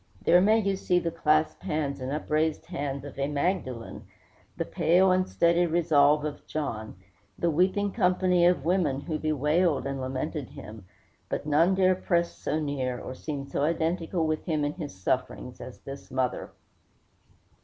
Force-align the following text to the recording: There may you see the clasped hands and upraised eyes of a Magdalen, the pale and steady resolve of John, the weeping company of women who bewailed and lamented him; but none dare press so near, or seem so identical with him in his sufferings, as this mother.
There 0.25 0.41
may 0.41 0.57
you 0.57 0.77
see 0.77 0.97
the 0.97 1.11
clasped 1.11 1.61
hands 1.61 2.01
and 2.01 2.11
upraised 2.11 2.65
eyes 2.73 3.03
of 3.03 3.19
a 3.19 3.27
Magdalen, 3.27 4.07
the 4.57 4.65
pale 4.65 5.11
and 5.11 5.29
steady 5.29 5.67
resolve 5.67 6.25
of 6.25 6.47
John, 6.47 6.95
the 7.37 7.51
weeping 7.51 7.91
company 7.91 8.47
of 8.47 8.65
women 8.65 9.01
who 9.01 9.19
bewailed 9.19 9.85
and 9.85 10.01
lamented 10.01 10.49
him; 10.49 10.87
but 11.29 11.45
none 11.45 11.75
dare 11.75 11.93
press 11.93 12.35
so 12.35 12.59
near, 12.59 12.97
or 12.99 13.13
seem 13.13 13.45
so 13.45 13.61
identical 13.61 14.25
with 14.25 14.43
him 14.45 14.65
in 14.65 14.73
his 14.73 14.95
sufferings, 14.95 15.61
as 15.61 15.77
this 15.81 16.09
mother. 16.09 16.49